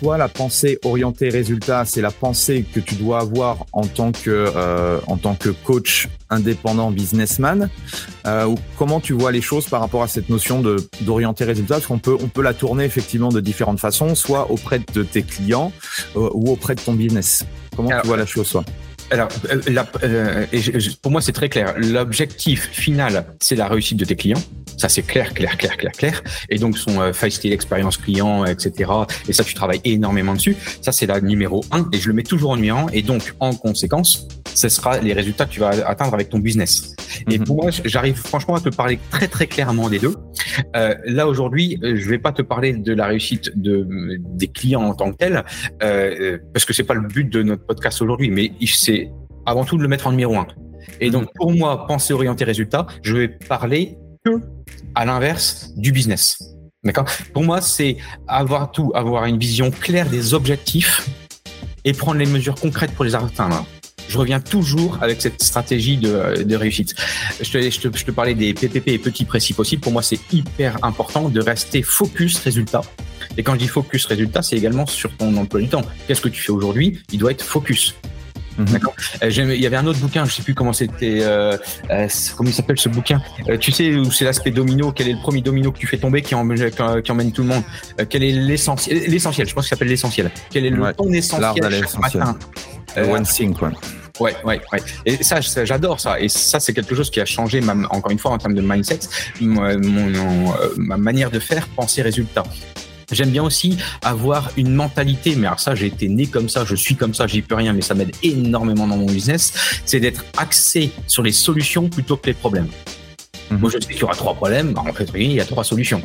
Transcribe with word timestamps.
toi, 0.00 0.16
la 0.18 0.28
pensée 0.28 0.78
orientée 0.84 1.28
résultat, 1.28 1.84
c'est 1.84 2.00
la 2.00 2.10
pensée 2.10 2.64
que 2.72 2.80
tu 2.80 2.94
dois 2.94 3.20
avoir 3.20 3.66
en 3.72 3.86
tant 3.86 4.12
que, 4.12 4.52
euh, 4.54 4.98
en 5.06 5.16
tant 5.16 5.34
que 5.34 5.48
coach 5.50 6.08
indépendant 6.30 6.90
businessman 6.90 7.68
euh, 8.26 8.46
ou 8.46 8.56
comment 8.76 9.00
tu 9.00 9.12
vois 9.12 9.32
les 9.32 9.40
choses 9.40 9.66
par 9.66 9.80
rapport 9.80 10.02
à 10.02 10.08
cette 10.08 10.28
notion 10.28 10.62
d'orienter 11.00 11.44
résultat? 11.44 11.74
Parce 11.76 11.86
qu'on 11.86 11.98
peut, 11.98 12.16
on 12.20 12.28
peut 12.28 12.42
la 12.42 12.54
tourner 12.54 12.84
effectivement 12.84 13.30
de 13.30 13.40
différentes 13.40 13.80
façons, 13.80 14.14
soit 14.14 14.50
auprès 14.50 14.80
de 14.94 15.02
tes 15.02 15.22
clients 15.22 15.72
euh, 16.16 16.28
ou 16.32 16.50
auprès 16.50 16.74
de 16.74 16.80
ton 16.80 16.94
business. 16.94 17.44
Comment 17.76 17.90
tu 18.00 18.06
vois 18.06 18.16
la 18.16 18.26
chose, 18.26 18.50
toi? 18.50 18.64
alors, 19.10 19.28
euh, 20.02 20.46
pour 21.02 21.12
moi, 21.12 21.20
c'est 21.20 21.32
très 21.32 21.48
clair. 21.48 21.74
L'objectif 21.78 22.68
final, 22.70 23.24
c'est 23.40 23.56
la 23.56 23.68
réussite 23.68 23.98
de 23.98 24.04
tes 24.04 24.16
clients. 24.16 24.42
Ça, 24.78 24.88
c'est 24.88 25.02
clair, 25.02 25.34
clair, 25.34 25.56
clair, 25.58 25.76
clair, 25.76 25.92
clair. 25.92 26.22
Et 26.48 26.58
donc, 26.58 26.78
son 26.78 27.00
euh, 27.00 27.12
Five 27.12 27.30
Style 27.30 27.52
Experience 27.52 27.96
Client, 27.96 28.44
etc. 28.46 28.90
Et 29.28 29.32
ça, 29.32 29.44
tu 29.44 29.54
travailles 29.54 29.80
énormément 29.84 30.34
dessus. 30.34 30.56
Ça, 30.80 30.92
c'est 30.92 31.06
la 31.06 31.20
numéro 31.20 31.62
un. 31.70 31.88
Et 31.92 31.98
je 31.98 32.08
le 32.08 32.14
mets 32.14 32.22
toujours 32.22 32.52
en 32.52 32.56
numéro 32.56 32.78
un. 32.78 32.86
Et 32.92 33.02
donc, 33.02 33.34
en 33.40 33.54
conséquence, 33.54 34.26
ce 34.54 34.68
sera 34.68 34.98
les 34.98 35.12
résultats 35.12 35.46
que 35.46 35.52
tu 35.52 35.60
vas 35.60 35.70
atteindre 35.86 36.14
avec 36.14 36.28
ton 36.28 36.38
business. 36.38 36.94
Et 37.30 37.38
mhm. 37.38 37.44
pour 37.44 37.62
moi, 37.62 37.70
j'arrive 37.84 38.16
franchement 38.16 38.56
à 38.56 38.60
te 38.60 38.68
parler 38.68 38.98
très, 39.10 39.28
très 39.28 39.46
clairement 39.46 39.88
des 39.88 39.98
deux. 39.98 40.14
Euh, 40.76 40.94
là, 41.04 41.28
aujourd'hui, 41.28 41.78
euh, 41.82 41.96
je 41.96 42.08
vais 42.08 42.18
pas 42.18 42.32
te 42.32 42.42
parler 42.42 42.72
de 42.72 42.92
la 42.92 43.06
réussite 43.06 43.50
de, 43.56 43.86
des 44.34 44.48
clients 44.48 44.82
en 44.82 44.94
tant 44.94 45.12
que 45.12 45.16
tel, 45.16 45.44
euh, 45.82 46.38
parce 46.52 46.64
que 46.64 46.72
c'est 46.72 46.84
pas 46.84 46.94
le 46.94 47.06
but 47.06 47.30
de 47.32 47.42
notre 47.42 47.64
podcast 47.64 48.02
aujourd'hui, 48.02 48.30
mais 48.30 48.52
c'est 48.66 49.10
avant 49.46 49.64
tout 49.64 49.76
de 49.76 49.82
le 49.82 49.88
mettre 49.88 50.06
en 50.06 50.10
numéro 50.10 50.36
un. 50.36 50.46
Et 51.00 51.10
donc, 51.10 51.28
pour 51.34 51.52
moi, 51.52 51.86
penser 51.86 52.12
orienter 52.12 52.44
résultat, 52.44 52.86
je 53.02 53.14
vais 53.14 53.28
parler 53.28 53.96
que 54.24 54.40
à 54.94 55.04
l'inverse 55.04 55.70
du 55.76 55.92
business. 55.92 56.38
D'accord? 56.84 57.06
Pour 57.32 57.42
moi, 57.42 57.60
c'est 57.60 57.96
avoir 58.26 58.70
tout, 58.70 58.92
avoir 58.94 59.24
une 59.24 59.38
vision 59.38 59.70
claire 59.70 60.08
des 60.08 60.34
objectifs 60.34 61.08
et 61.84 61.92
prendre 61.92 62.18
les 62.18 62.26
mesures 62.26 62.54
concrètes 62.54 62.92
pour 62.92 63.04
les 63.04 63.14
atteindre. 63.14 63.66
Je 64.08 64.16
reviens 64.16 64.40
toujours 64.40 64.98
avec 65.02 65.20
cette 65.20 65.42
stratégie 65.42 65.98
de, 65.98 66.54
réussite. 66.56 66.94
Je 67.40 67.50
te, 67.50 67.70
je, 67.70 67.80
te, 67.80 67.96
je 67.96 68.04
te, 68.04 68.10
parlais 68.10 68.34
des 68.34 68.54
PPP 68.54 68.88
et 68.88 68.98
petits 68.98 69.26
précis 69.26 69.52
possibles. 69.52 69.82
Pour 69.82 69.92
moi, 69.92 70.02
c'est 70.02 70.18
hyper 70.32 70.82
important 70.82 71.28
de 71.28 71.40
rester 71.40 71.82
focus 71.82 72.38
résultat. 72.38 72.80
Et 73.36 73.42
quand 73.42 73.52
je 73.54 73.58
dis 73.58 73.68
focus 73.68 74.06
résultat, 74.06 74.40
c'est 74.42 74.56
également 74.56 74.86
sur 74.86 75.14
ton 75.16 75.36
emploi 75.36 75.60
du 75.60 75.68
temps. 75.68 75.82
Qu'est-ce 76.06 76.22
que 76.22 76.30
tu 76.30 76.40
fais 76.40 76.52
aujourd'hui? 76.52 77.00
Il 77.12 77.18
doit 77.18 77.32
être 77.32 77.44
focus. 77.44 77.94
Mhm. 78.58 78.66
D'accord. 78.66 78.94
Euh, 79.22 79.30
il 79.30 79.60
y 79.60 79.66
avait 79.66 79.76
un 79.76 79.86
autre 79.86 80.00
bouquin, 80.00 80.24
je 80.24 80.32
sais 80.32 80.42
plus 80.42 80.54
comment 80.54 80.72
c'était, 80.72 81.20
euh, 81.22 81.56
euh, 81.90 82.08
comment 82.36 82.50
il 82.50 82.52
s'appelle 82.52 82.78
ce 82.78 82.88
bouquin. 82.88 83.22
tu 83.60 83.72
sais 83.72 83.94
où 83.94 84.10
c'est 84.10 84.24
l'aspect 84.24 84.50
domino. 84.50 84.92
Quel 84.92 85.08
est 85.08 85.12
le 85.12 85.20
premier 85.20 85.40
domino 85.40 85.72
que 85.72 85.78
tu 85.78 85.86
fais 85.86 85.98
tomber 85.98 86.22
qui, 86.22 86.34
emmène, 86.34 86.70
qui 87.02 87.12
emmène 87.12 87.32
tout 87.32 87.42
le 87.42 87.48
monde 87.48 87.62
Quel 88.08 88.24
est 88.24 88.32
l'essentiel 88.32 88.98
L'essentiel. 89.08 89.48
Je 89.48 89.54
pense 89.54 89.64
qu'il 89.64 89.70
s'appelle 89.70 89.88
l'essentiel. 89.88 90.30
Quel 90.50 90.66
est 90.66 90.70
le 90.70 90.82
ouais, 90.82 90.94
ton 90.94 91.10
essentiel 91.12 91.84
matin 92.00 92.36
One 92.96 93.22
thing, 93.22 93.54
quoi. 93.54 93.70
Ouais, 94.18 94.34
ouais, 94.44 94.60
ouais. 94.72 94.80
Et 95.06 95.22
ça, 95.22 95.40
j'adore 95.40 96.00
ça. 96.00 96.18
Et 96.18 96.28
ça, 96.28 96.58
c'est 96.58 96.72
quelque 96.72 96.96
chose 96.96 97.08
qui 97.08 97.20
a 97.20 97.24
changé, 97.24 97.60
ma, 97.60 97.74
encore 97.90 98.10
une 98.10 98.18
fois, 98.18 98.32
en 98.32 98.38
termes 98.38 98.54
de 98.54 98.60
mindset, 98.60 99.00
mon, 99.40 99.78
mon, 99.78 100.52
ma 100.76 100.96
manière 100.96 101.30
de 101.30 101.38
faire, 101.38 101.68
penser 101.68 102.02
résultat. 102.02 102.42
J'aime 103.10 103.30
bien 103.30 103.42
aussi 103.42 103.78
avoir 104.02 104.50
une 104.56 104.74
mentalité, 104.74 105.34
mais 105.34 105.46
alors 105.46 105.60
ça, 105.60 105.74
j'ai 105.74 105.86
été 105.86 106.08
né 106.08 106.26
comme 106.26 106.48
ça, 106.48 106.64
je 106.64 106.74
suis 106.74 106.94
comme 106.94 107.14
ça, 107.14 107.26
j'y 107.26 107.40
peux 107.40 107.54
rien, 107.54 107.72
mais 107.72 107.80
ça 107.80 107.94
m'aide 107.94 108.14
énormément 108.22 108.86
dans 108.86 108.96
mon 108.96 109.06
business, 109.06 109.80
c'est 109.86 110.00
d'être 110.00 110.24
axé 110.36 110.90
sur 111.06 111.22
les 111.22 111.32
solutions 111.32 111.88
plutôt 111.88 112.16
que 112.16 112.26
les 112.26 112.34
problèmes. 112.34 112.68
Mhm. 113.50 113.58
Moi, 113.60 113.70
je 113.70 113.78
sais 113.78 113.92
qu'il 113.92 114.00
y 114.00 114.04
aura 114.04 114.14
trois 114.14 114.34
problèmes, 114.34 114.76
en 114.76 114.92
fait, 114.92 115.08
il 115.14 115.32
y 115.32 115.40
a 115.40 115.44
trois 115.44 115.64
solutions. 115.64 116.02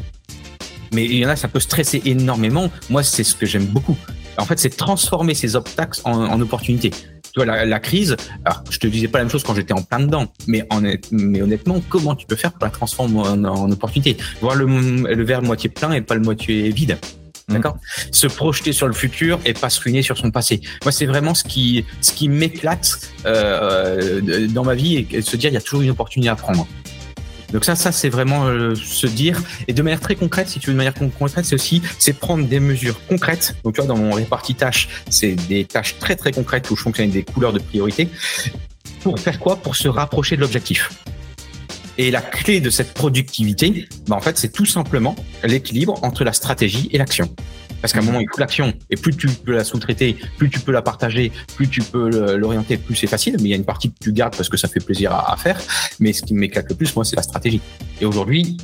Mais 0.94 1.06
il 1.06 1.18
y 1.18 1.26
en 1.26 1.30
a, 1.30 1.36
ça 1.36 1.48
peut 1.48 1.60
stresser 1.60 2.02
énormément. 2.06 2.70
Moi, 2.90 3.04
c'est 3.04 3.24
ce 3.24 3.36
que 3.36 3.46
j'aime 3.46 3.66
beaucoup. 3.66 3.98
En 4.38 4.46
fait, 4.46 4.60
c'est 4.60 4.70
transformer 4.70 5.34
ces 5.34 5.56
obstacles 5.56 6.00
en, 6.06 6.14
en 6.14 6.40
opportunités 6.40 6.92
tu 7.34 7.40
vois, 7.40 7.46
la, 7.46 7.66
la, 7.66 7.80
crise, 7.80 8.16
alors, 8.46 8.64
je 8.70 8.78
te 8.78 8.86
disais 8.86 9.08
pas 9.08 9.18
la 9.18 9.24
même 9.24 9.32
chose 9.32 9.44
quand 9.44 9.56
j'étais 9.56 9.74
en 9.74 9.82
plein 9.82 10.00
dedans, 10.00 10.32
mais, 10.48 10.66
en, 10.70 10.82
mais 11.12 11.42
honnêtement, 11.42 11.82
comment 11.90 12.16
tu 12.16 12.28
peux 12.28 12.36
faire 12.36 12.52
pour 12.52 12.64
la 12.66 12.70
transformer 12.70 13.20
en, 13.20 13.44
en 13.44 13.72
opportunité? 13.72 14.18
Voir 14.40 14.56
le, 14.56 14.66
le 14.68 15.24
verre 15.24 15.42
moitié 15.42 15.70
plein 15.70 15.92
et 15.94 16.02
pas 16.02 16.14
le 16.14 16.22
moitié 16.22 16.70
vide. 16.70 17.00
Mmh. 17.48 17.54
D'accord? 17.56 17.78
Se 18.12 18.28
projeter 18.28 18.72
sur 18.72 18.88
le 18.88 18.94
futur 18.94 19.40
et 19.46 19.54
pas 19.54 19.70
se 19.70 19.82
ruiner 19.82 20.02
sur 20.02 20.18
son 20.18 20.32
passé. 20.32 20.62
Moi, 20.84 20.92
c'est 20.92 21.08
vraiment 21.08 21.34
ce 21.34 21.44
qui, 21.44 21.84
ce 22.02 22.14
qui 22.14 22.30
m'éclate 22.30 23.00
euh, 23.26 24.48
dans 24.48 24.64
ma 24.64 24.76
vie 24.76 25.06
et 25.12 25.22
se 25.22 25.36
dire 25.36 25.50
il 25.50 25.54
y 25.54 25.58
a 25.58 25.62
toujours 25.62 25.82
une 25.82 25.90
opportunité 25.90 26.30
à 26.30 26.36
prendre. 26.36 26.68
Donc 27.54 27.64
ça, 27.66 27.76
ça 27.76 27.92
c'est 27.92 28.10
vraiment 28.10 28.48
euh, 28.48 28.76
se 28.76 29.08
dire 29.08 29.42
et 29.68 29.74
de 29.74 29.82
manière 29.84 30.00
très 30.00 30.16
concrète, 30.16 30.50
si 30.50 30.60
tu 30.60 30.68
veux 30.68 30.74
de 30.74 30.78
manière 30.78 30.94
concrète, 30.94 31.46
c'est 31.46 31.56
aussi 31.56 31.82
c'est 32.00 32.14
prendre 32.14 32.46
des 32.46 32.60
mesures 32.60 33.00
concrètes. 33.08 33.56
Donc 33.64 33.76
tu 33.76 33.82
vois, 33.82 33.88
dans 33.88 33.98
mon 33.98 34.12
réparti 34.12 34.56
tâches, 34.56 34.90
c'est 35.10 35.36
des 35.36 35.64
tâches 35.64 35.98
très 36.00 36.16
très 36.16 36.32
concrètes 36.32 36.70
où 36.72 36.76
je 36.76 36.82
fonctionne 36.82 37.10
avec 37.10 37.26
des 37.26 37.32
couleurs 37.32 37.54
de 37.54 37.60
priorité. 37.60 38.10
Pour 39.02 39.20
faire 39.20 39.40
quoi? 39.40 39.58
Pour 39.58 39.76
se 39.76 39.88
rapprocher 39.88 40.36
de 40.36 40.42
l'objectif. 40.42 40.90
Et 41.98 42.10
la 42.10 42.22
clé 42.22 42.60
de 42.60 42.72
cette 42.72 42.94
productivité, 42.94 43.88
bah 44.08 44.16
en 44.16 44.22
fait, 44.22 44.38
c'est 44.38 44.52
tout 44.52 44.66
simplement 44.66 45.16
l'équilibre 45.44 46.00
entre 46.04 46.24
la 46.24 46.34
stratégie 46.34 46.90
et 46.92 46.98
l'action. 46.98 47.30
Parce 47.84 47.92
qu'à 47.92 48.00
un 48.00 48.04
moment, 48.04 48.22
il 48.22 48.28
faut 48.32 48.40
l'action. 48.40 48.74
Et 48.90 48.96
plus 48.96 49.14
tu 49.14 49.28
peux 49.28 49.52
la 49.52 49.66
sous-traiter, 49.66 50.16
plus 50.38 50.50
tu 50.50 50.62
peux 50.62 50.72
la 50.72 50.82
partager, 50.82 51.34
plus 51.58 51.68
tu 51.68 51.82
peux 51.82 52.38
l'orienter, 52.38 52.78
plus 52.78 52.96
c'est 52.96 53.08
facile. 53.08 53.36
Mais 53.40 53.44
il 53.44 53.50
y 53.50 53.54
a 53.54 53.58
une 53.58 53.66
partie 53.66 53.92
que 53.92 53.98
tu 54.00 54.14
gardes 54.14 54.38
parce 54.38 54.48
que 54.48 54.56
ça 54.56 54.70
fait 54.70 54.80
plaisir 54.80 55.14
à, 55.14 55.36
faire. 55.36 55.62
Mais 56.00 56.14
ce 56.14 56.22
qui 56.22 56.34
m'éclate 56.34 56.70
le 56.70 56.76
plus, 56.76 56.96
moi, 56.96 57.04
c'est 57.04 57.18
la 57.18 57.24
stratégie. 57.24 57.60
Et 58.00 58.06
aujourd'hui, 58.06 58.56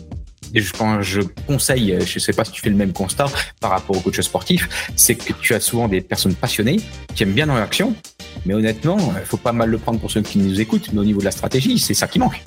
et 0.53 0.62
je, 0.62 0.72
quand 0.72 1.02
je 1.02 1.19
conseille, 1.46 1.97
je 2.06 2.18
sais 2.18 2.31
pas 2.31 2.46
si 2.46 2.53
tu 2.53 2.62
fais 2.62 2.69
le 2.69 2.78
même 2.78 2.94
constat 2.94 3.25
par 3.59 3.72
rapport 3.72 3.97
au 3.97 4.00
coach 4.00 4.22
sportif, 4.22 4.69
c'est 4.96 5.16
que 5.16 5.34
tu 5.34 5.53
as 5.53 5.59
souvent 5.59 5.90
des 5.90 6.00
personnes 6.00 6.36
passionnées 6.36 6.78
qui 7.13 7.24
aiment 7.24 7.34
bien 7.34 7.47
dans 7.47 7.56
l'action, 7.56 7.94
mais 8.46 8.53
honnêtement, 8.53 9.13
il 9.19 9.25
faut 9.25 9.36
pas 9.36 9.51
mal 9.51 9.69
le 9.69 9.80
prendre 9.80 10.00
pour 10.00 10.09
ceux 10.09 10.22
qui 10.22 10.40
nous 10.40 10.62
écoutent, 10.62 10.94
mais 10.94 11.00
au 11.00 11.06
niveau 11.06 11.19
de 11.19 11.25
la 11.25 11.31
stratégie, 11.31 11.78
c'est 11.78 11.94
ça 11.94 12.07
qui 12.07 12.19
manque. 12.19 12.41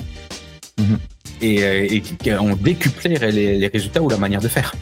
Mm-hmm. 0.78 0.98
Et, 1.42 1.62
euh, 1.64 2.00
et, 2.24 2.34
on 2.36 2.56
décuplerait 2.56 3.30
les, 3.30 3.58
les 3.58 3.66
résultats 3.66 4.00
ou 4.00 4.08
la 4.08 4.16
manière 4.16 4.40
de 4.40 4.48
faire. 4.48 4.72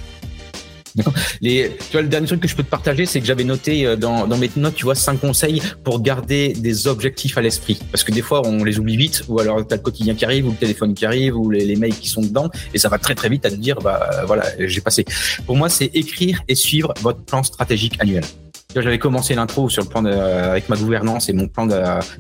Les, 1.41 1.77
tu 1.79 1.93
vois, 1.93 2.03
le 2.03 2.09
dernier 2.09 2.27
truc 2.27 2.41
que 2.41 2.49
je 2.49 2.57
peux 2.57 2.63
te 2.63 2.71
partager, 2.71 3.07
c'est 3.07 3.21
que 3.21 3.27
j'avais 3.27 3.45
noté 3.45 3.87
euh, 3.87 3.97
dans, 3.97 4.27
mes 4.37 4.51
notes, 4.57 4.75
tu 4.75 4.85
vois, 4.85 4.95
cinq 4.95 5.21
conseils 5.21 5.63
pour 5.85 6.01
garder 6.01 6.53
des 6.53 6.87
objectifs 6.87 7.39
à 7.39 7.41
l'esprit. 7.41 7.81
Parce 7.91 8.05
que 8.05 8.13
des 8.13 8.23
fois, 8.23 8.47
on 8.47 8.65
les 8.65 8.79
oublie 8.79 8.97
vite, 8.97 9.25
ou 9.29 9.41
alors 9.41 9.67
t'as 9.67 9.77
le 9.77 9.83
quotidien 9.83 10.15
qui 10.15 10.25
arrive, 10.25 10.47
ou 10.47 10.51
le 10.51 10.57
téléphone 10.57 10.95
qui 10.95 11.07
arrive, 11.07 11.37
ou 11.37 11.51
les, 11.51 11.77
mails 11.77 11.95
qui 11.95 12.09
sont 12.09 12.23
dedans, 12.23 12.51
et 12.75 12.79
ça 12.79 12.89
va 12.89 12.99
très 12.99 13.15
très 13.15 13.29
vite 13.29 13.47
à 13.47 13.51
te 13.51 13.55
dire, 13.55 13.79
bah 13.79 14.25
voilà, 14.27 14.45
j'ai 14.59 14.81
passé. 14.81 15.05
Pour 15.47 15.57
moi, 15.57 15.69
c'est 15.69 15.91
écrire 15.95 16.43
et 16.49 16.55
suivre 16.55 16.93
votre 17.01 17.21
plan 17.21 17.43
stratégique 17.43 17.97
annuel. 18.01 18.25
J'avais 18.75 18.99
commencé 18.99 19.35
l'intro 19.35 19.69
sur 19.69 19.83
le 19.83 19.89
plan 19.89 20.03
de, 20.03 20.11
avec 20.11 20.69
ma 20.69 20.77
gouvernance 20.77 21.29
et 21.29 21.33
mon 21.33 21.49
plan 21.49 21.67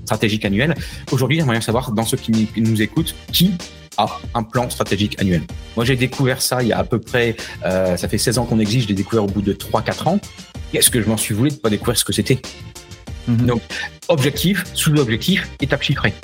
stratégique 0.04 0.44
annuel. 0.44 0.74
Aujourd'hui, 1.12 1.38
j'aimerais 1.38 1.60
savoir, 1.60 1.92
dans 1.92 2.04
ceux 2.04 2.16
qui 2.16 2.48
nous 2.56 2.82
écoutent, 2.82 3.14
qui 3.32 3.52
un 4.34 4.42
plan 4.42 4.68
stratégique 4.70 5.20
annuel. 5.20 5.42
Moi, 5.76 5.84
j'ai 5.84 5.96
découvert 5.96 6.42
ça 6.42 6.62
il 6.62 6.68
y 6.68 6.72
a 6.72 6.78
à 6.78 6.84
peu 6.84 6.98
près, 6.98 7.36
euh, 7.64 7.96
ça 7.96 8.08
fait 8.08 8.18
16 8.18 8.38
ans 8.38 8.44
qu'on 8.44 8.58
existe, 8.58 8.88
j'ai 8.88 8.94
découvert 8.94 9.24
au 9.24 9.28
bout 9.28 9.42
de 9.42 9.52
3-4 9.52 10.08
ans. 10.08 10.20
Est-ce 10.72 10.90
que 10.90 11.02
je 11.02 11.08
m'en 11.08 11.16
suis 11.16 11.34
voulu 11.34 11.50
de 11.50 11.56
pas 11.56 11.70
découvrir 11.70 11.96
ce 11.96 12.04
que 12.04 12.12
c'était? 12.12 12.40
Mhm. 13.26 13.46
Donc, 13.46 13.62
objectif, 14.08 14.64
sous-objectif, 14.74 15.48
étape 15.60 15.82
chiffrée. 15.82 16.14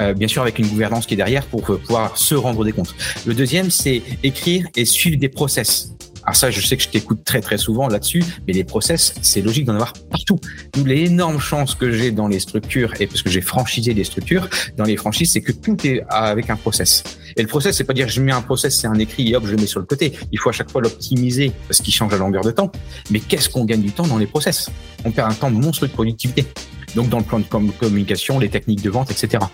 Euh, 0.00 0.14
bien 0.14 0.28
sûr 0.28 0.40
avec 0.42 0.58
une 0.58 0.68
gouvernance 0.68 1.04
qui 1.04 1.14
est 1.14 1.16
derrière 1.16 1.44
pour 1.46 1.62
pouvoir 1.62 2.16
se 2.16 2.34
rendre 2.34 2.64
des 2.64 2.72
comptes. 2.72 2.94
Le 3.26 3.34
deuxième, 3.34 3.70
c'est 3.70 4.02
écrire 4.22 4.66
et 4.76 4.84
suivre 4.84 5.18
des 5.18 5.28
process. 5.28 5.93
Alors 6.24 6.36
ça, 6.36 6.50
je 6.50 6.60
sais 6.66 6.76
que 6.76 6.82
je 6.82 6.88
t'écoute 6.88 7.22
très 7.24 7.40
très 7.40 7.58
souvent 7.58 7.88
là-dessus, 7.88 8.24
mais 8.46 8.52
les 8.52 8.64
process, 8.64 9.14
c'est 9.22 9.42
logique 9.42 9.66
d'en 9.66 9.74
avoir 9.74 9.92
partout. 10.10 10.38
D'où 10.72 10.84
l'énorme 10.84 11.38
chance 11.38 11.74
que 11.74 11.92
j'ai 11.92 12.10
dans 12.10 12.28
les 12.28 12.40
structures, 12.40 12.92
et 13.00 13.06
parce 13.06 13.22
que 13.22 13.30
j'ai 13.30 13.42
franchisé 13.42 13.92
des 13.94 14.04
structures, 14.04 14.48
dans 14.76 14.84
les 14.84 14.96
franchises, 14.96 15.32
c'est 15.32 15.42
que 15.42 15.52
tout 15.52 15.76
est 15.86 16.02
avec 16.08 16.50
un 16.50 16.56
process. 16.56 17.04
Et 17.36 17.42
le 17.42 17.48
process, 17.48 17.76
c'est 17.76 17.84
pas 17.84 17.92
dire 17.92 18.08
je 18.08 18.20
mets 18.20 18.32
un 18.32 18.42
process, 18.42 18.78
c'est 18.80 18.86
un 18.86 18.98
écrit 18.98 19.30
et 19.30 19.36
hop, 19.36 19.44
je 19.46 19.50
le 19.52 19.56
mets 19.56 19.66
sur 19.66 19.80
le 19.80 19.86
côté. 19.86 20.12
Il 20.32 20.38
faut 20.38 20.48
à 20.48 20.52
chaque 20.52 20.70
fois 20.70 20.80
l'optimiser 20.80 21.52
parce 21.68 21.80
qu'il 21.80 21.92
change 21.92 22.14
à 22.14 22.16
longueur 22.16 22.44
de 22.44 22.50
temps. 22.50 22.72
Mais 23.10 23.20
qu'est-ce 23.20 23.48
qu'on 23.48 23.64
gagne 23.64 23.82
du 23.82 23.92
temps 23.92 24.06
dans 24.06 24.18
les 24.18 24.26
process? 24.26 24.70
On 25.04 25.10
perd 25.10 25.30
un 25.30 25.34
temps 25.34 25.50
monstrueux 25.50 25.88
de 25.88 25.92
productivité 25.92 26.46
donc 26.94 27.08
dans 27.08 27.18
le 27.18 27.24
plan 27.24 27.40
de 27.40 27.72
communication, 27.72 28.38
les 28.38 28.48
techniques 28.48 28.82
de 28.82 28.90
vente, 28.90 29.10
etc. 29.10 29.44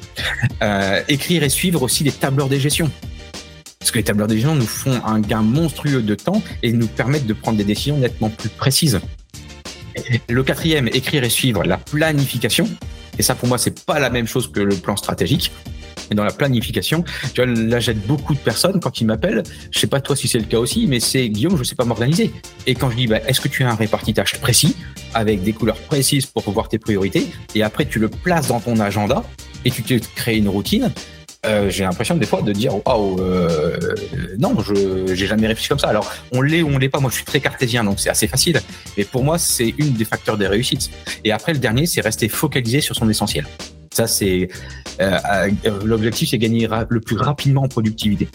Euh, 0.62 1.00
écrire 1.08 1.42
et 1.42 1.48
suivre 1.48 1.82
aussi 1.82 2.04
les 2.04 2.12
tableurs 2.12 2.48
de 2.48 2.58
gestion. 2.58 2.90
Parce 3.90 3.94
que 3.96 3.98
les 4.02 4.04
tableurs 4.04 4.28
de 4.28 4.34
gestion 4.34 4.54
nous 4.54 4.68
font 4.68 5.04
un 5.04 5.18
gain 5.18 5.42
monstrueux 5.42 6.00
de 6.00 6.14
temps 6.14 6.40
et 6.62 6.72
nous 6.72 6.86
permettent 6.86 7.26
de 7.26 7.32
prendre 7.32 7.58
des 7.58 7.64
décisions 7.64 7.98
nettement 7.98 8.30
plus 8.30 8.48
précises. 8.48 9.00
Le 10.28 10.44
quatrième, 10.44 10.86
écrire 10.86 11.24
et 11.24 11.28
suivre 11.28 11.64
la 11.64 11.76
planification. 11.76 12.68
Et 13.18 13.24
ça, 13.24 13.34
pour 13.34 13.48
moi, 13.48 13.58
c'est 13.58 13.84
pas 13.84 13.98
la 13.98 14.08
même 14.08 14.28
chose 14.28 14.48
que 14.52 14.60
le 14.60 14.76
plan 14.76 14.96
stratégique. 14.96 15.50
Et 16.08 16.14
dans 16.14 16.22
la 16.22 16.30
planification, 16.30 17.02
tu 17.34 17.44
vois, 17.44 17.52
là, 17.52 17.80
j'aide 17.80 18.00
beaucoup 18.06 18.34
de 18.34 18.38
personnes 18.38 18.78
quand 18.78 19.00
ils 19.00 19.06
m'appellent. 19.06 19.42
Je 19.72 19.80
sais 19.80 19.88
pas 19.88 20.00
toi 20.00 20.14
si 20.14 20.28
c'est 20.28 20.38
le 20.38 20.44
cas 20.44 20.58
aussi, 20.58 20.86
mais 20.86 21.00
c'est 21.00 21.28
Guillaume, 21.28 21.56
je 21.58 21.64
sais 21.64 21.74
pas 21.74 21.84
m'organiser. 21.84 22.30
Et 22.68 22.76
quand 22.76 22.92
je 22.92 22.96
dis, 22.96 23.08
bah, 23.08 23.18
est-ce 23.26 23.40
que 23.40 23.48
tu 23.48 23.64
as 23.64 23.70
un 23.70 23.74
réparti 23.74 24.14
précis 24.40 24.76
avec 25.14 25.42
des 25.42 25.52
couleurs 25.52 25.78
précises 25.78 26.26
pour 26.26 26.48
voir 26.52 26.68
tes 26.68 26.78
priorités? 26.78 27.26
Et 27.56 27.64
après 27.64 27.86
tu 27.86 27.98
le 27.98 28.08
places 28.08 28.46
dans 28.46 28.60
ton 28.60 28.78
agenda 28.78 29.24
et 29.64 29.72
tu 29.72 29.82
te 29.82 29.94
crées 30.14 30.36
une 30.36 30.48
routine 30.48 30.92
euh, 31.46 31.70
j'ai 31.70 31.84
l'impression 31.84 32.16
des 32.16 32.26
fois 32.26 32.42
de 32.42 32.52
dire 32.52 32.74
waouh 32.86 33.18
euh, 33.18 33.78
non 34.38 34.60
je 34.60 35.14
j'ai 35.14 35.26
jamais 35.26 35.46
réfléchi 35.46 35.70
comme 35.70 35.78
ça 35.78 35.88
alors 35.88 36.12
on 36.32 36.42
l'est 36.42 36.60
ou 36.60 36.68
on 36.68 36.76
l'est 36.76 36.90
pas. 36.90 37.00
Moi 37.00 37.10
je 37.10 37.16
suis 37.16 37.24
très 37.24 37.40
cartésien 37.40 37.82
donc 37.82 37.98
c'est 37.98 38.10
assez 38.10 38.28
facile. 38.28 38.60
Mais 38.98 39.04
pour 39.04 39.24
moi 39.24 39.38
c'est 39.38 39.74
une 39.78 39.92
des 39.92 40.04
facteurs 40.04 40.36
des 40.36 40.46
réussites. 40.46 40.90
Et 41.24 41.32
après 41.32 41.54
le 41.54 41.58
dernier 41.58 41.86
c'est 41.86 42.02
rester 42.02 42.28
focalisé 42.28 42.82
sur 42.82 42.94
son 42.94 43.08
essentiel. 43.08 43.46
Ça 43.90 44.06
c'est 44.06 44.48
euh, 45.00 45.50
l'objectif 45.82 46.28
c'est 46.28 46.38
gagner 46.38 46.68
le 46.88 47.00
plus 47.00 47.16
rapidement 47.16 47.62
en 47.62 47.68
productivité. 47.68 48.28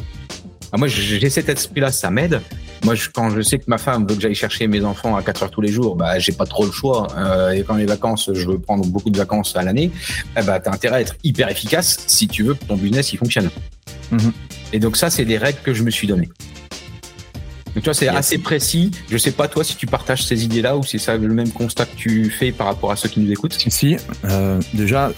Moi 0.75 0.87
j'ai 0.87 1.29
cet 1.29 1.47
esprit 1.47 1.81
là 1.81 1.91
ça 1.91 2.09
m'aide 2.09 2.41
moi, 2.85 2.93
je, 2.93 3.09
quand 3.09 3.31
je 3.31 3.41
sais 3.41 3.57
que 3.57 3.63
ma 3.67 3.79
femme 3.79 4.05
veut 4.07 4.15
que 4.15 4.21
j'aille 4.21 4.35
chercher 4.35 4.67
mes 4.67 4.85
enfants 4.85 5.15
à 5.15 5.23
4 5.23 5.43
heures 5.43 5.49
tous 5.49 5.61
les 5.61 5.71
jours, 5.71 5.95
bah, 5.95 6.19
j'ai 6.19 6.31
pas 6.31 6.45
trop 6.45 6.65
le 6.65 6.71
choix. 6.71 7.07
Euh, 7.17 7.49
et 7.49 7.63
quand 7.63 7.75
les 7.75 7.87
vacances, 7.87 8.29
je 8.31 8.47
veux 8.47 8.59
prendre 8.59 8.85
beaucoup 8.85 9.09
de 9.09 9.17
vacances 9.17 9.55
à 9.55 9.63
l'année, 9.63 9.89
eh 10.39 10.43
bah, 10.43 10.59
t'as 10.59 10.71
intérêt 10.71 10.97
à 10.97 11.01
être 11.01 11.15
hyper 11.23 11.49
efficace 11.49 11.97
si 12.05 12.27
tu 12.27 12.43
veux 12.43 12.53
que 12.53 12.63
ton 12.63 12.75
business 12.75 13.11
il 13.11 13.17
fonctionne. 13.17 13.49
Mhm. 14.11 14.31
Et 14.71 14.79
donc 14.79 14.97
ça, 14.97 15.09
c'est 15.09 15.25
des 15.25 15.39
règles 15.39 15.59
que 15.63 15.73
je 15.73 15.81
me 15.81 15.89
suis 15.89 16.05
données. 16.05 16.29
Donc 17.73 17.83
tu 17.83 17.89
vois, 17.89 17.95
c'est 17.95 18.07
assez 18.07 18.37
précis. 18.37 18.91
Je 19.09 19.17
sais 19.17 19.31
pas 19.31 19.47
toi 19.47 19.63
si 19.63 19.75
tu 19.75 19.87
partages 19.87 20.23
ces 20.23 20.45
idées-là 20.45 20.77
ou 20.77 20.83
si 20.83 20.91
c'est 20.91 21.05
ça 21.05 21.17
le 21.17 21.33
même 21.33 21.49
constat 21.49 21.87
que 21.87 21.95
tu 21.95 22.29
fais 22.29 22.51
par 22.51 22.67
rapport 22.67 22.91
à 22.91 22.95
ceux 22.95 23.09
qui 23.09 23.19
nous 23.19 23.31
écoutent? 23.31 23.53
Si, 23.53 23.97
euh, 24.25 24.61
déjà, 24.73 25.11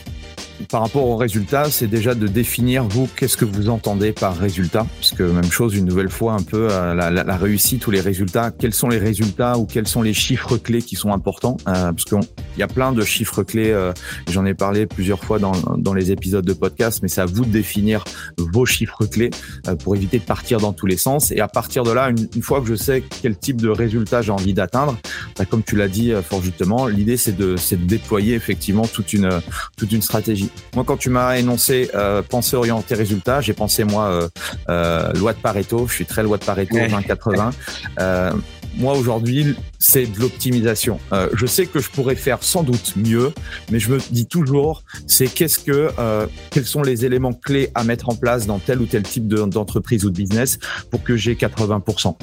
par 0.66 0.82
rapport 0.82 1.06
aux 1.06 1.16
résultats, 1.16 1.70
c'est 1.70 1.88
déjà 1.88 2.16
de 2.16 2.28
définir 2.28 2.84
vous 2.84 3.08
qu'est-ce 3.16 3.38
que 3.38 3.46
vous 3.46 3.70
entendez 3.70 4.12
par 4.12 4.36
résultat, 4.36 4.86
puisque 5.00 5.22
même 5.22 5.52
chose 5.52 5.76
une 5.76 5.86
nouvelle 5.86 6.10
fois 6.10 6.34
un 6.34 6.42
peu 6.42 6.68
euh, 6.72 6.94
la, 6.94 7.38
réussite 7.38 7.86
ou 7.88 7.92
les 7.92 8.02
résultats. 8.02 8.52
Quels 8.52 8.74
sont 8.74 8.90
les 8.90 8.98
résultats 8.98 9.58
ou 9.58 9.66
quels 9.66 9.88
sont 9.88 10.02
les 10.02 10.14
chiffres 10.14 10.58
clés 10.58 10.82
qui 10.82 10.96
sont 10.96 11.14
importants 11.14 11.58
euh, 11.68 11.92
Parce 11.92 12.06
qu'il 12.06 12.20
y 12.58 12.64
a 12.64 12.68
plein 12.68 12.92
de 12.92 13.04
chiffres 13.04 13.44
clés. 13.44 13.72
Euh, 13.72 13.94
J'en 14.30 14.46
ai 14.46 14.54
parlé 14.54 14.86
plusieurs 14.88 15.24
fois 15.24 15.40
dans, 15.40 15.54
dans 15.78 15.94
les 15.94 16.12
épisodes 16.12 16.46
de 16.46 16.54
podcast, 16.54 17.00
mais 17.02 17.08
c'est 17.08 17.22
à 17.22 17.26
vous 17.26 17.46
de 17.46 17.52
définir 17.52 18.04
vos 18.38 18.66
chiffres 18.66 19.06
clés 19.06 19.30
euh, 19.68 19.76
pour 19.76 19.96
éviter 19.96 20.18
de 20.18 20.24
partir 20.24 20.60
dans 20.60 20.74
tous 20.74 20.88
les 20.88 20.98
sens. 20.98 21.32
Et 21.32 21.40
à 21.40 21.48
partir 21.48 21.84
de 21.84 21.92
là, 21.92 22.10
une, 22.10 22.28
une 22.36 22.42
fois 22.42 22.62
que 22.62 22.68
je 22.68 22.76
sais 22.76 23.04
quel 23.22 23.38
type 23.38 23.62
de 23.62 23.70
résultat 23.70 24.22
j'ai 24.22 24.32
envie 24.32 24.54
d'atteindre, 24.54 24.98
bah, 25.38 25.46
comme 25.46 25.64
tu 25.64 25.76
l'as 25.76 25.88
dit 25.88 26.12
fort 26.24 26.42
justement, 26.42 26.88
l'idée 26.88 27.18
c'est 27.18 27.36
de, 27.36 27.56
de 27.56 27.76
déployer 27.76 28.34
effectivement 28.34 28.86
toute 28.86 29.14
une 29.14 29.30
toute 29.78 29.92
une 29.92 30.02
stratégie. 30.02 30.47
Moi, 30.76 30.84
quand 30.86 30.98
tu 30.98 31.10
m'as 31.10 31.38
énoncé 31.38 31.90
euh, 31.96 32.22
penser 32.22 32.56
orienté 32.56 32.96
résultat, 32.96 33.42
j'ai 33.42 33.54
pensé 33.54 33.84
moi 33.84 34.08
euh, 34.08 34.30
euh, 34.70 35.14
loi 35.14 35.34
de 35.34 35.40
Pareto. 35.40 35.88
Je 35.88 35.94
suis 35.94 36.06
très 36.06 36.24
loi 36.24 36.38
de 36.38 36.44
Pareto 36.44 36.78
20-80. 36.78 37.52
Euh, 38.00 38.32
moi 38.78 38.94
aujourd'hui, 38.94 39.56
c'est 39.80 40.06
de 40.06 40.20
l'optimisation. 40.20 41.00
Euh, 41.12 41.30
je 41.34 41.46
sais 41.46 41.66
que 41.66 41.80
je 41.80 41.90
pourrais 41.90 42.16
faire 42.16 42.44
sans 42.44 42.64
doute 42.64 42.94
mieux, 42.96 43.34
mais 43.72 43.80
je 43.80 43.92
me 43.92 44.00
dis 44.12 44.28
toujours, 44.28 44.84
c'est 45.08 45.28
qu'est-ce 45.28 45.60
que, 45.60 45.92
euh, 45.98 46.28
quels 46.52 46.66
sont 46.66 46.84
les 46.84 47.06
éléments 47.06 47.34
clés 47.34 47.72
à 47.74 47.84
mettre 47.84 48.10
en 48.10 48.16
place 48.16 48.46
dans 48.46 48.60
tel 48.60 48.82
ou 48.82 48.86
tel 48.86 49.04
type 49.04 49.28
d'entreprise 49.28 50.06
ou 50.06 50.10
de 50.12 50.16
business 50.16 50.60
pour 50.92 51.04
que 51.04 51.16
j'ai 51.16 51.36
80% 51.36 52.16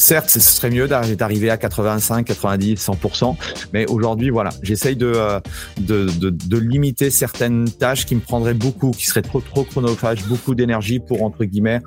certes, 0.00 0.30
ce 0.30 0.40
serait 0.40 0.70
mieux 0.70 0.88
d'arriver 0.88 1.50
à 1.50 1.56
85, 1.56 2.26
90, 2.26 2.74
100%, 2.74 3.36
mais 3.72 3.86
aujourd'hui, 3.86 4.30
voilà, 4.30 4.50
j'essaye 4.62 4.96
euh, 5.02 5.40
de, 5.78 6.06
de, 6.18 6.30
de, 6.30 6.58
limiter 6.58 7.10
certaines 7.10 7.70
tâches 7.70 8.06
qui 8.06 8.14
me 8.14 8.20
prendraient 8.20 8.54
beaucoup, 8.54 8.90
qui 8.92 9.06
seraient 9.06 9.22
trop 9.22 9.40
trop 9.40 9.64
chronophages, 9.64 10.24
beaucoup 10.26 10.54
d'énergie 10.54 11.00
pour 11.00 11.22
entre 11.22 11.44
guillemets, 11.44 11.80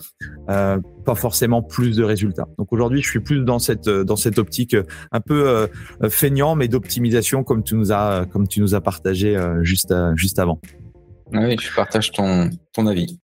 euh, 0.50 0.80
pas 1.06 1.16
forcément 1.16 1.62
plus 1.62 1.96
de 1.96 2.04
résultats. 2.04 2.48
Donc 2.58 2.72
aujourd'hui, 2.72 3.02
je 3.02 3.10
suis 3.10 3.20
plus 3.20 3.44
dans 3.44 3.60
cette 3.60 3.90
dans 3.90 4.16
cette 4.16 4.38
optique 4.38 4.76
un 5.12 5.22
peu 5.22 5.48
euh, 5.48 5.68
feignant, 6.10 6.56
mais 6.56 6.68
d'optimisation 6.68 7.44
comme 7.44 7.64
tu 7.64 7.76
nous 7.76 7.92
as 7.92 8.26
comme 8.32 8.48
tu 8.48 8.62
nous 8.62 8.76
as 8.76 8.82
partagé 8.82 9.38
juste 9.62 9.94
juste 10.16 10.40
avant. 10.40 10.60
Oui, 11.34 11.58
je 11.60 11.74
partage 11.74 12.12
ton 12.12 12.50
ton 12.74 12.86
avis. 12.88 13.20